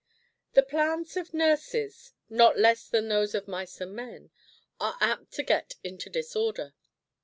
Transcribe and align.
The 0.53 0.63
plans 0.63 1.15
of 1.15 1.31
nurses, 1.31 2.13
not 2.27 2.57
less 2.57 2.89
than 2.89 3.07
those 3.07 3.35
of 3.35 3.47
mice 3.47 3.79
and 3.79 3.93
men, 3.95 4.31
are 4.79 4.97
apt 4.99 5.31
to 5.33 5.43
get 5.43 5.75
into 5.83 6.09
disorder. 6.09 6.73